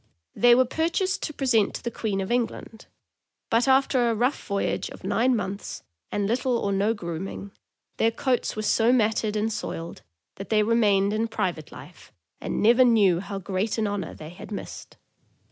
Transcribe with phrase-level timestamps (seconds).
[0.35, 2.87] They were purchased to present to the Queen of England;
[3.51, 7.51] but after a rough voyage of nine months, and little or no grooming,
[7.97, 10.01] their coats were so matted and soiled
[10.37, 14.51] that they remained in private life, and never knew how great an honor they had
[14.51, 14.97] missed!